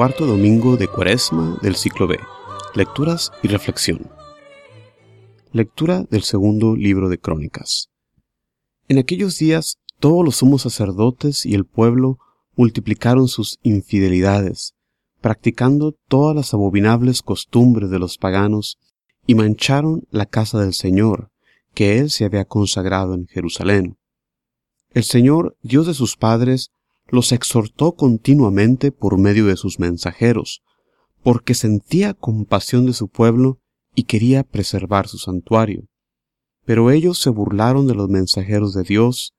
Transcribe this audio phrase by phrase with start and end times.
[0.00, 2.18] cuarto domingo de Cuaresma del ciclo B.
[2.74, 4.10] Lecturas y reflexión.
[5.52, 7.90] Lectura del segundo libro de Crónicas.
[8.88, 12.16] En aquellos días todos los sumos sacerdotes y el pueblo
[12.56, 14.72] multiplicaron sus infidelidades,
[15.20, 18.78] practicando todas las abominables costumbres de los paganos,
[19.26, 21.30] y mancharon la casa del Señor,
[21.74, 23.98] que él se había consagrado en Jerusalén.
[24.94, 26.70] El Señor, Dios de sus padres,
[27.10, 30.62] los exhortó continuamente por medio de sus mensajeros,
[31.22, 33.58] porque sentía compasión de su pueblo
[33.94, 35.86] y quería preservar su santuario.
[36.64, 39.34] Pero ellos se burlaron de los mensajeros de Dios,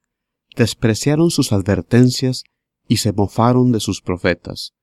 [0.56, 2.44] despreciaron sus advertencias
[2.88, 4.74] y se mofaron de sus profetas,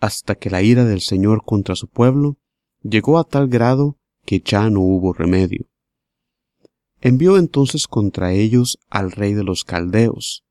[0.00, 2.38] hasta que la ira del Señor contra su pueblo
[2.82, 5.68] llegó a tal grado que ya no hubo remedio.
[7.00, 10.44] Envió entonces contra ellos al rey de los caldeos,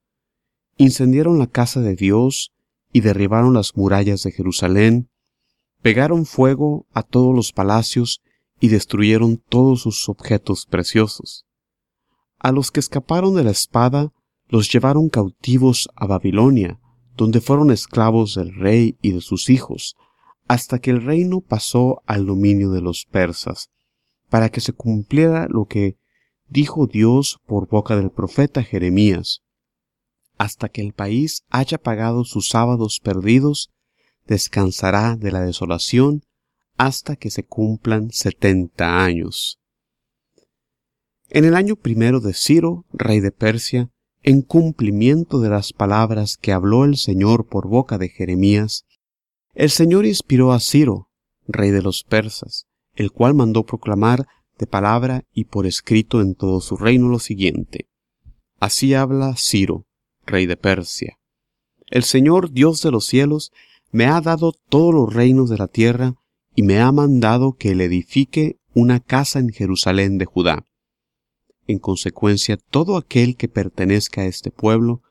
[0.81, 2.51] incendiaron la casa de Dios
[2.91, 5.09] y derribaron las murallas de Jerusalén,
[5.81, 8.21] pegaron fuego a todos los palacios
[8.59, 11.45] y destruyeron todos sus objetos preciosos.
[12.39, 14.11] A los que escaparon de la espada
[14.49, 16.79] los llevaron cautivos a Babilonia,
[17.15, 19.95] donde fueron esclavos del rey y de sus hijos,
[20.47, 23.69] hasta que el reino pasó al dominio de los persas,
[24.29, 25.97] para que se cumpliera lo que
[26.49, 29.43] dijo Dios por boca del profeta Jeremías
[30.41, 33.69] hasta que el país haya pagado sus sábados perdidos,
[34.25, 36.23] descansará de la desolación
[36.77, 39.59] hasta que se cumplan setenta años.
[41.29, 43.91] En el año primero de Ciro, rey de Persia,
[44.23, 48.85] en cumplimiento de las palabras que habló el Señor por boca de Jeremías,
[49.53, 51.11] el Señor inspiró a Ciro,
[51.47, 52.65] rey de los persas,
[52.95, 54.25] el cual mandó proclamar
[54.57, 57.87] de palabra y por escrito en todo su reino lo siguiente.
[58.59, 59.85] Así habla Ciro,
[60.31, 61.17] rey de Persia.
[61.89, 63.51] El Señor Dios de los cielos
[63.91, 66.15] me ha dado todos los reinos de la tierra
[66.55, 70.65] y me ha mandado que le edifique una casa en Jerusalén de Judá.
[71.67, 75.01] En consecuencia, todo aquel que pertenezca a este pueblo,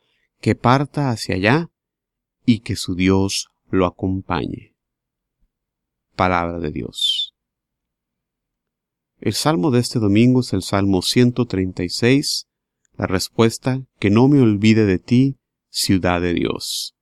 [0.41, 1.71] que parta hacia allá
[2.45, 4.75] y que su Dios lo acompañe.
[6.17, 7.35] Palabra de Dios.
[9.21, 12.49] El salmo de este domingo es el Salmo 136,
[13.01, 15.39] la respuesta, que no me olvide de ti,
[15.71, 16.95] ciudad de Dios.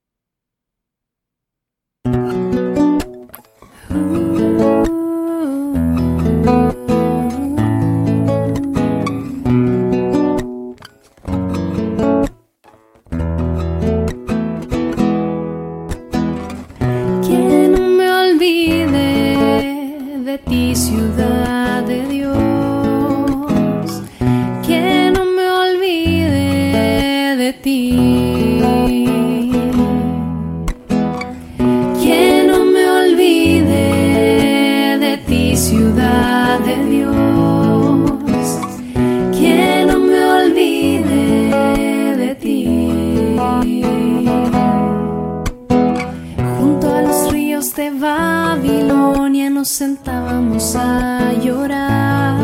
[49.49, 52.39] Nos sentábamos a llorar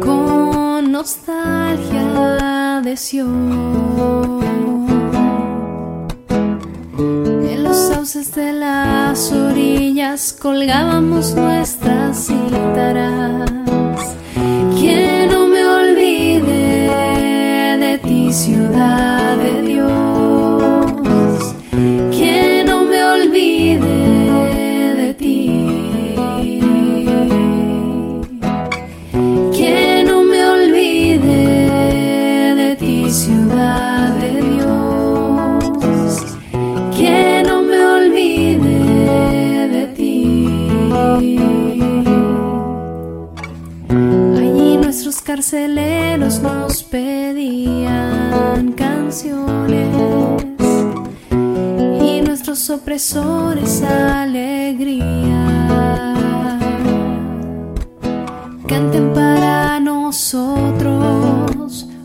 [0.00, 4.40] con nostalgia de Sion.
[6.98, 13.50] En los sauces de las orillas colgábamos nuestras cítaras.
[14.80, 16.88] Que no me olvide
[17.78, 20.13] de ti, ciudad de Dios.
[52.00, 54.96] Y nuestros opresores alegría.
[58.66, 60.66] Canten para nosotros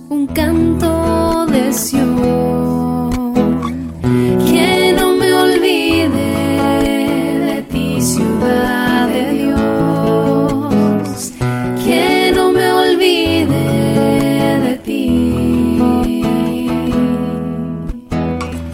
[0.09, 2.48] un canto de Sion.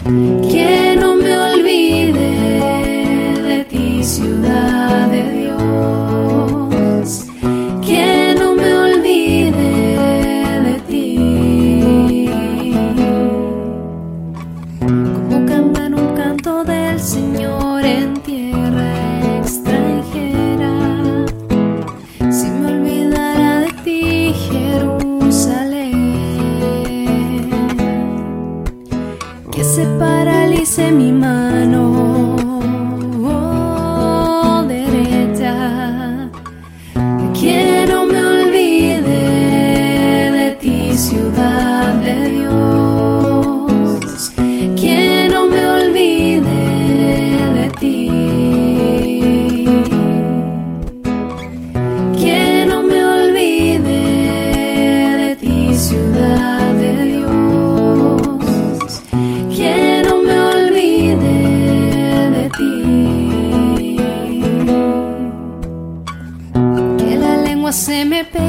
[0.08, 0.55] Yeah.
[29.56, 32.05] que se paralice mi mano.
[68.16, 68.45] Lengua se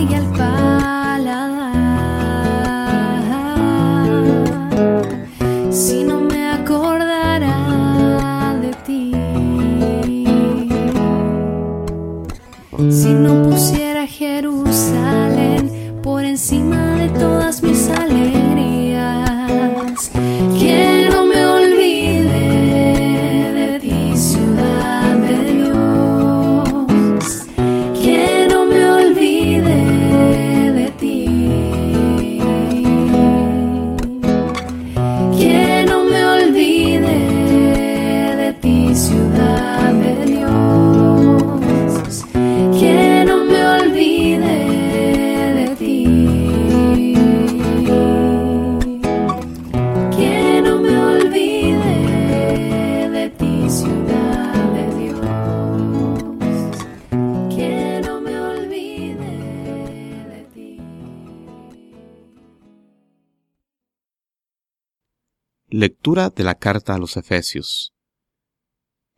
[66.07, 67.93] De la carta a los Efesios.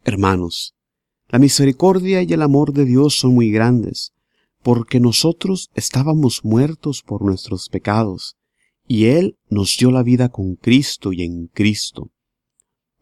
[0.03, 0.73] Hermanos,
[1.27, 4.11] la misericordia y el amor de Dios son muy grandes,
[4.63, 8.37] porque nosotros estábamos muertos por nuestros pecados,
[8.87, 12.09] y Él nos dio la vida con Cristo y en Cristo.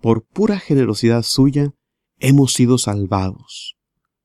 [0.01, 1.73] Por pura generosidad suya
[2.19, 3.77] hemos sido salvados.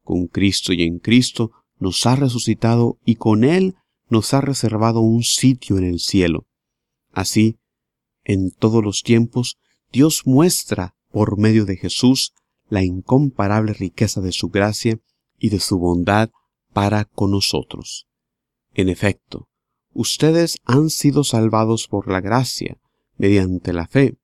[0.02, 3.76] Con Cristo y en Cristo nos ha resucitado y con Él
[4.08, 6.48] nos ha reservado un sitio en el cielo.
[7.12, 7.60] Así,
[8.24, 9.58] en todos los tiempos,
[9.92, 12.32] Dios muestra, por medio de Jesús,
[12.68, 14.98] la incomparable riqueza de su gracia
[15.38, 16.30] y de su bondad
[16.72, 18.06] para con nosotros.
[18.74, 19.48] En efecto,
[19.92, 22.78] ustedes han sido salvados por la gracia,
[23.18, 24.16] mediante la fe.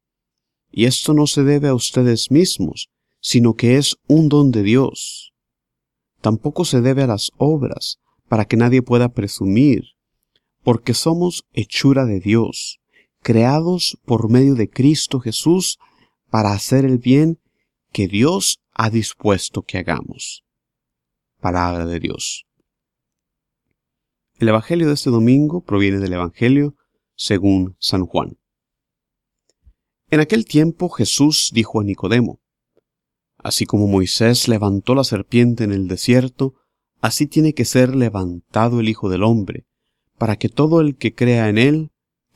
[0.71, 2.89] Y esto no se debe a ustedes mismos,
[3.21, 5.33] sino que es un don de Dios.
[6.21, 7.99] Tampoco se debe a las obras,
[8.29, 9.85] para que nadie pueda presumir,
[10.63, 12.81] porque somos hechura de Dios,
[13.29, 15.79] creados por medio de Cristo Jesús
[16.31, 17.39] para hacer el bien
[17.93, 20.47] que Dios ha dispuesto que hagamos.
[21.39, 22.47] Palabra de Dios.
[24.39, 26.75] El Evangelio de este domingo proviene del Evangelio
[27.17, 28.39] según San Juan.
[30.09, 32.41] En aquel tiempo Jesús dijo a Nicodemo,
[33.37, 36.55] Así como Moisés levantó la serpiente en el desierto,
[37.03, 39.67] así tiene que ser levantado el Hijo del Hombre,
[40.17, 41.91] para que todo el que crea en él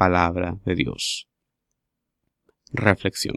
[0.00, 1.28] Palabra de Dios.
[2.72, 3.36] Reflexión.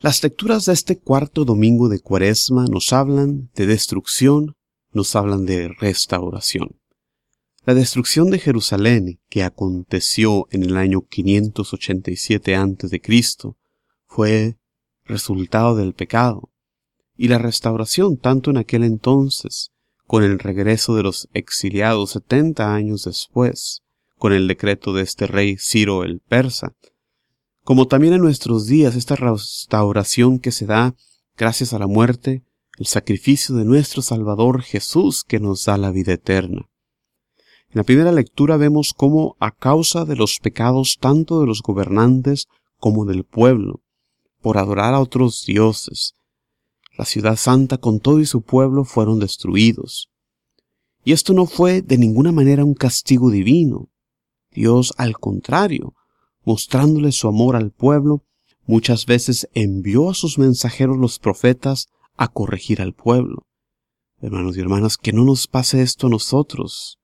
[0.00, 4.54] Las lecturas de este cuarto domingo de Cuaresma nos hablan de destrucción,
[4.92, 6.78] nos hablan de restauración.
[7.64, 13.00] La destrucción de Jerusalén, que aconteció en el año 587 a.C.,
[14.04, 14.58] fue
[15.06, 16.50] resultado del pecado,
[17.16, 19.72] y la restauración tanto en aquel entonces,
[20.06, 23.82] con el regreso de los exiliados setenta años después,
[24.22, 26.76] con el decreto de este rey Ciro el persa,
[27.64, 30.94] como también en nuestros días esta restauración que se da
[31.36, 32.44] gracias a la muerte,
[32.78, 36.70] el sacrificio de nuestro Salvador Jesús que nos da la vida eterna.
[37.70, 42.46] En la primera lectura vemos cómo a causa de los pecados tanto de los gobernantes
[42.76, 43.82] como del pueblo,
[44.40, 46.14] por adorar a otros dioses,
[46.96, 50.10] la ciudad santa con todo y su pueblo fueron destruidos.
[51.02, 53.88] Y esto no fue de ninguna manera un castigo divino.
[54.52, 55.94] Dios, al contrario,
[56.44, 58.24] mostrándole su amor al pueblo,
[58.66, 63.46] muchas veces envió a sus mensajeros los profetas a corregir al pueblo.
[64.20, 66.98] Hermanos y hermanas, que no nos pase esto a nosotros.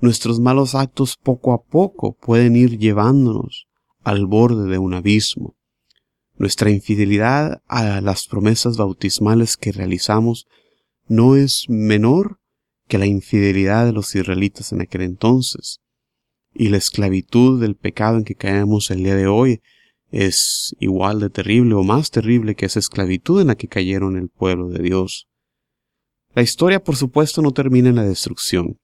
[0.00, 3.66] Nuestros malos actos poco a poco pueden ir llevándonos
[4.04, 5.56] al borde de un abismo.
[6.36, 10.46] Nuestra infidelidad a las promesas bautismales que realizamos
[11.08, 12.38] no es menor
[12.86, 15.80] que la infidelidad de los israelitas en aquel entonces
[16.58, 19.60] y la esclavitud del pecado en que caemos el día de hoy
[20.10, 24.28] es igual de terrible o más terrible que esa esclavitud en la que cayeron el
[24.28, 25.28] pueblo de Dios.
[26.34, 28.78] La historia, por supuesto, no termina en la destrucción.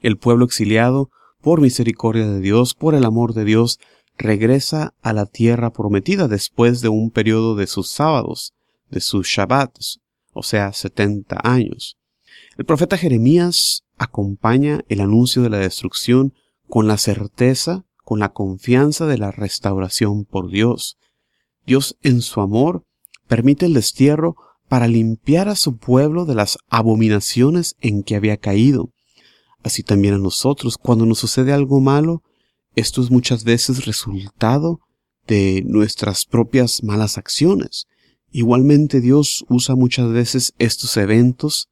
[0.00, 1.10] El pueblo exiliado,
[1.40, 3.78] por misericordia de Dios, por el amor de Dios,
[4.16, 8.52] regresa a la tierra prometida después de un periodo de sus sábados,
[8.90, 10.00] de sus Shabbats,
[10.32, 11.96] o sea, setenta años.
[12.56, 16.34] El profeta Jeremías acompaña el anuncio de la destrucción
[16.68, 20.98] con la certeza, con la confianza de la restauración por Dios.
[21.66, 22.84] Dios en su amor
[23.26, 24.36] permite el destierro
[24.68, 28.90] para limpiar a su pueblo de las abominaciones en que había caído.
[29.62, 32.22] Así también a nosotros, cuando nos sucede algo malo,
[32.74, 34.80] esto es muchas veces resultado
[35.26, 37.86] de nuestras propias malas acciones.
[38.30, 41.68] Igualmente Dios usa muchas veces estos eventos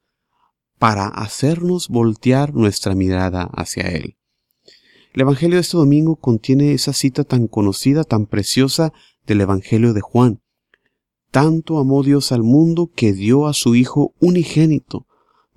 [0.78, 4.16] para hacernos voltear nuestra mirada hacia Él.
[5.12, 8.94] El Evangelio de este domingo contiene esa cita tan conocida, tan preciosa
[9.26, 10.40] del Evangelio de Juan.
[11.30, 15.06] Tanto amó Dios al mundo que dio a su Hijo unigénito,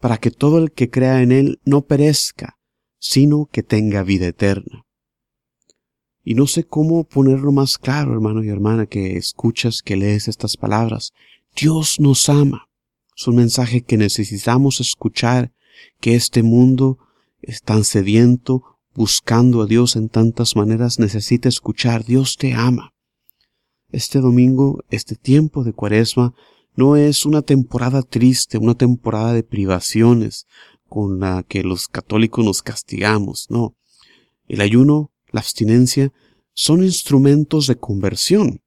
[0.01, 2.57] para que todo el que crea en Él no perezca,
[2.99, 4.85] sino que tenga vida eterna.
[6.21, 10.57] Y no sé cómo ponerlo más claro, hermano y hermana, que escuchas, que lees estas
[10.57, 11.13] palabras.
[11.55, 12.67] Dios nos ama.
[13.15, 15.53] Es un mensaje que necesitamos escuchar,
[16.01, 16.97] que este mundo
[17.41, 22.05] es tan sediento, buscando a Dios en tantas maneras, necesita escuchar.
[22.05, 22.93] Dios te ama.
[23.91, 26.33] Este domingo, este tiempo de cuaresma,
[26.75, 30.47] no es una temporada triste, una temporada de privaciones
[30.87, 33.75] con la que los católicos nos castigamos, no.
[34.47, 36.13] El ayuno la abstinencia,
[36.53, 38.61] son instrumentos de conversión,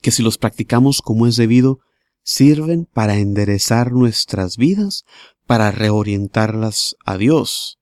[0.00, 1.80] que si los practicamos como es debido,
[2.22, 5.04] sirven para enderezar nuestras vidas,
[5.46, 7.80] para reorientarlas a Dios.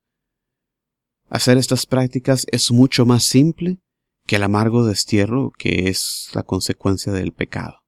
[1.29, 3.79] Hacer estas prácticas es mucho más simple
[4.27, 7.79] que el amargo destierro que es la consecuencia del pecado.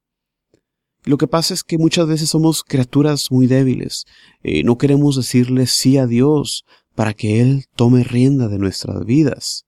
[1.04, 4.06] Lo que pasa es que muchas veces somos criaturas muy débiles,
[4.42, 6.64] eh, no queremos decirle sí a Dios
[6.96, 9.66] para que Él tome rienda de nuestras vidas.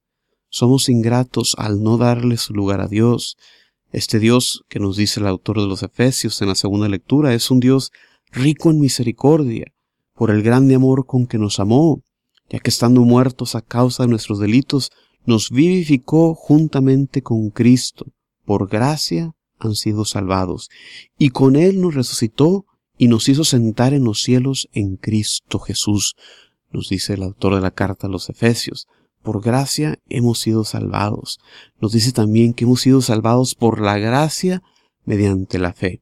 [0.49, 3.37] Somos ingratos al no darle su lugar a Dios.
[3.91, 7.49] Este Dios que nos dice el autor de los Efesios en la segunda lectura es
[7.51, 7.91] un Dios
[8.31, 9.71] rico en misericordia,
[10.13, 12.03] por el grande amor con que nos amó,
[12.49, 14.91] ya que estando muertos a causa de nuestros delitos,
[15.25, 18.05] nos vivificó juntamente con Cristo.
[18.45, 20.69] Por gracia han sido salvados,
[21.17, 22.65] y con Él nos resucitó
[22.97, 26.15] y nos hizo sentar en los cielos en Cristo Jesús,
[26.71, 28.87] nos dice el autor de la carta a los Efesios.
[29.23, 31.39] Por gracia hemos sido salvados.
[31.81, 34.61] Nos dice también que hemos sido salvados por la gracia
[35.03, 36.01] mediante la fe.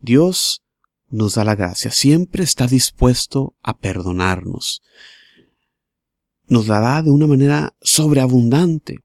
[0.00, 0.62] Dios
[1.08, 4.82] nos da la gracia, siempre está dispuesto a perdonarnos.
[6.48, 8.98] Nos la da de una manera sobreabundante.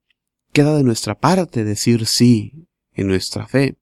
[0.53, 3.77] Queda de nuestra parte decir sí en nuestra fe.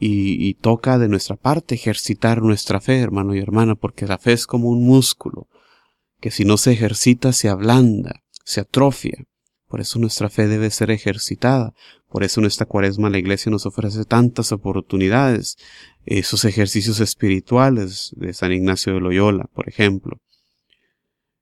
[0.00, 4.32] Y, y, toca de nuestra parte ejercitar nuestra fe, hermano y hermana, porque la fe
[4.32, 5.48] es como un músculo,
[6.20, 9.26] que si no se ejercita se ablanda se atrofia.
[9.68, 11.74] Por eso nuestra fe debe ser ejercitada.
[12.08, 15.58] Por eso en esta cuaresma la iglesia nos ofrece tantas oportunidades.
[16.06, 20.18] Esos ejercicios espirituales de San Ignacio de Loyola, por ejemplo.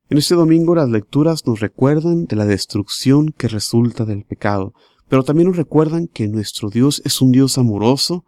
[0.08, 4.72] En este domingo las lecturas nos recuerdan de la destrucción que resulta del pecado,
[5.08, 8.24] pero también nos recuerdan que nuestro Dios es un Dios amoroso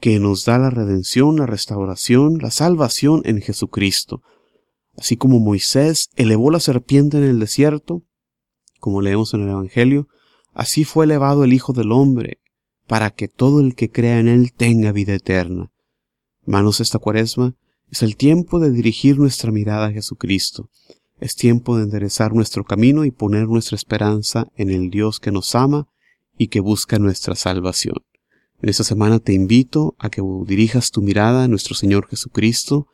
[0.00, 4.22] que nos da la redención, la restauración, la salvación en Jesucristo.
[4.96, 8.04] Así como Moisés elevó la serpiente en el desierto,
[8.78, 10.06] como leemos en el Evangelio,
[10.54, 12.38] así fue elevado el Hijo del Hombre,
[12.86, 15.72] para que todo el que crea en Él tenga vida eterna.
[16.46, 17.56] Manos esta cuaresma
[17.90, 20.70] es el tiempo de dirigir nuestra mirada a Jesucristo.
[21.20, 25.54] Es tiempo de enderezar nuestro camino y poner nuestra esperanza en el Dios que nos
[25.54, 25.88] ama
[26.36, 27.96] y que busca nuestra salvación.
[28.62, 32.86] En esta semana te invito a que dirijas tu mirada a nuestro Señor Jesucristo,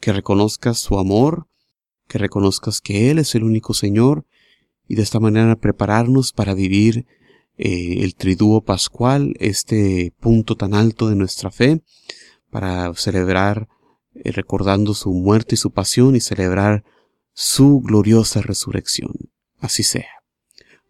[0.00, 1.46] que reconozcas su amor,
[2.08, 4.26] que reconozcas que Él es el único Señor
[4.88, 7.06] y de esta manera prepararnos para vivir
[7.58, 11.82] eh, el triduo pascual, este punto tan alto de nuestra fe,
[12.50, 13.68] para celebrar
[14.14, 16.84] eh, recordando su muerte y su pasión y celebrar
[17.40, 19.12] su gloriosa resurrección.
[19.60, 20.08] Así sea.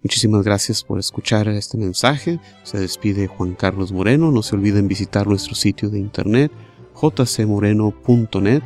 [0.02, 2.40] Muchísimas gracias por escuchar este mensaje.
[2.62, 4.31] Se despide Juan Carlos Moreno.
[4.31, 6.50] No se olviden visitar nuestro sitio de internet
[6.95, 8.62] jcmoreno.net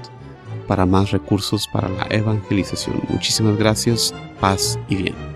[0.68, 3.02] para más recursos para la evangelización.
[3.08, 5.31] Muchísimas gracias, paz y bien.